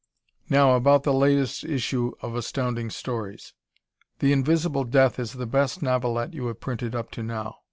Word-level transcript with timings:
Now 0.49 0.75
about 0.75 1.03
the 1.03 1.13
latest 1.13 1.63
issue 1.63 2.13
of 2.21 2.33
Astounding 2.33 2.89
Stories. 2.89 3.53
"The 4.17 4.33
Invisible 4.33 4.83
Death" 4.83 5.19
is 5.19 5.33
the 5.33 5.45
best 5.45 5.83
novelette 5.83 6.33
you 6.33 6.47
have 6.47 6.59
printed 6.59 6.95
up 6.95 7.11
to 7.11 7.21
now. 7.21 7.57